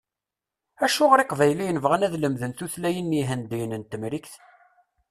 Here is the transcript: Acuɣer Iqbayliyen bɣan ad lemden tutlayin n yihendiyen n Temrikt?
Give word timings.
Acuɣer 0.85 1.19
Iqbayliyen 1.19 1.81
bɣan 1.83 2.05
ad 2.07 2.13
lemden 2.17 2.51
tutlayin 2.57 3.07
n 3.13 3.17
yihendiyen 3.17 3.77
n 3.81 3.83
Temrikt? 3.91 4.33